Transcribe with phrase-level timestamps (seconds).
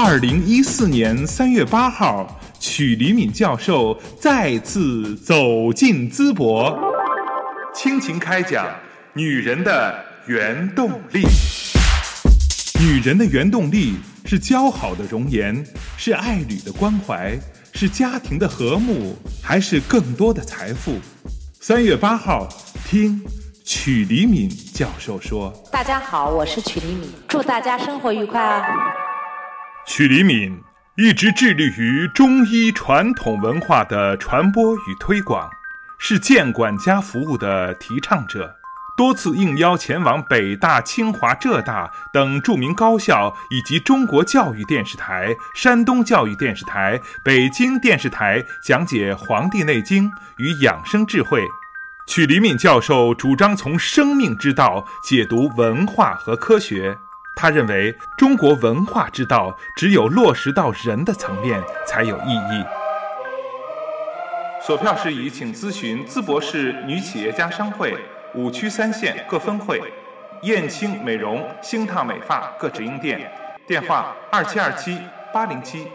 [0.00, 6.72] 二零一四年三月八号，曲黎敏教授再次走进淄博，
[7.74, 8.64] 倾情开讲
[9.12, 9.98] 《女人的
[10.28, 11.24] 原动力》。
[12.80, 15.66] 女人的原动力是姣好的容颜，
[15.96, 17.36] 是爱侣的关怀，
[17.72, 20.92] 是家庭的和睦，还是更多的财富？
[21.60, 22.48] 三月八号，
[22.88, 23.20] 听
[23.64, 25.52] 曲黎敏教授说。
[25.72, 28.62] 大家好，我是曲黎敏，祝大家生活愉快啊！
[29.88, 30.62] 曲黎敏
[30.96, 35.48] 一直致力于中医传统文化的传播与推广，
[35.98, 38.54] 是建管家服务的提倡者，
[38.98, 51.42] 多次应邀前往北大、清华、浙大等著名高校，以及中国教育电视台、山东教育电视台、北京电视台讲解《黄帝内经》与养生智慧。
[52.06, 56.98] 曲黎敏教授主张从生命之道解读文化和科学。
[57.40, 62.64] 他认为，中国文化之道只有落实到人的层面才有意义。
[64.60, 67.96] 索票事宜请咨询淄博市女企业家商会
[68.34, 69.80] 五区三县各分会、
[70.42, 73.30] 燕青美容、星烫美发各直营店，
[73.68, 74.98] 电话：二七二七
[75.32, 75.86] 八零七。